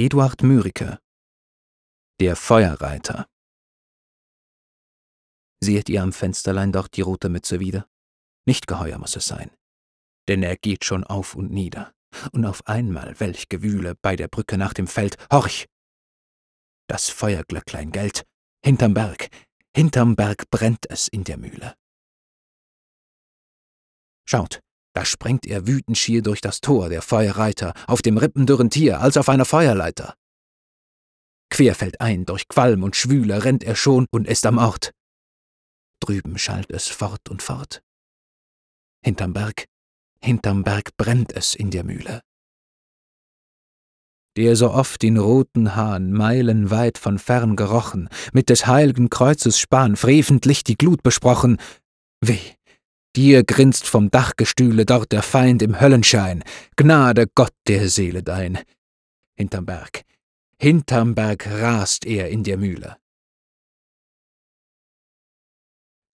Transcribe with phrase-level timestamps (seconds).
[0.00, 1.00] Eduard Mürike
[2.20, 3.26] Der Feuerreiter
[5.60, 7.88] Seht ihr am Fensterlein dort die rote Mütze wieder?
[8.46, 9.50] Nicht geheuer muss es sein,
[10.28, 11.92] denn er geht schon auf und nieder.
[12.30, 15.66] Und auf einmal, welch Gewühle bei der Brücke nach dem Feld, horch!
[16.86, 18.24] Das Feuerglöcklein gellt,
[18.64, 19.26] hinterm Berg,
[19.74, 21.74] hinterm Berg brennt es in der Mühle.
[24.28, 24.60] Schaut,
[24.94, 29.16] da sprengt er wütend schier durch das Tor, der Feuerreiter, auf dem rippendürren Tier, als
[29.16, 30.14] auf einer Feuerleiter.
[31.50, 34.92] Quer fällt ein, durch Qualm und Schwüle rennt er schon und ist am Ort.
[36.00, 37.82] Drüben schallt es fort und fort.
[39.04, 39.66] Hinterm Berg,
[40.20, 42.22] hinterm Berg brennt es in der Mühle.
[44.36, 49.96] Der so oft den roten Hahn meilenweit von fern gerochen, mit des heilgen Kreuzes Span
[49.96, 51.58] freventlich die Glut besprochen,
[52.20, 52.54] weh,
[53.18, 56.44] Dir grinst vom Dachgestühle dort der Feind im Höllenschein.
[56.76, 58.60] Gnade Gott der Seele dein.
[59.36, 60.04] Hinterm Berg,
[60.56, 62.96] hinterm Berg rast er in der Mühle.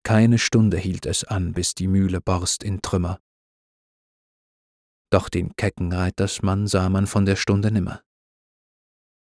[0.03, 3.19] Keine Stunde hielt es an, bis die Mühle borst in Trümmer.
[5.09, 8.03] Doch den kecken Reitersmann sah man von der Stunde nimmer.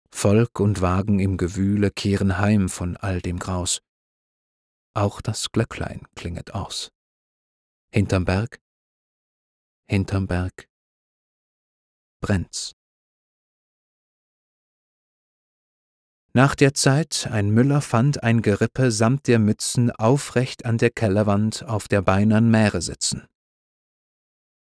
[0.10, 3.84] Volk und Wagen im Gewühle kehren heim von all dem Graus.
[4.96, 6.92] Auch das Glöcklein klinget aus.
[7.90, 8.60] Hinterm Berg,
[9.90, 10.68] hinterm Berg
[12.20, 12.76] brennt's.
[16.34, 21.64] Nach der Zeit, ein Müller fand ein Gerippe samt der Mützen aufrecht an der Kellerwand
[21.64, 23.26] auf der beinern Mähre sitzen.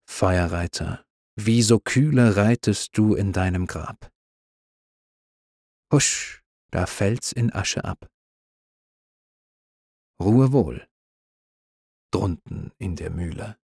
[0.09, 4.13] Feuerreiter, wie so kühle reitest du in deinem Grab.
[5.93, 8.09] Husch, da fällt's in Asche ab.
[10.21, 10.87] Ruhe wohl
[12.17, 13.57] drunten in der Mühle.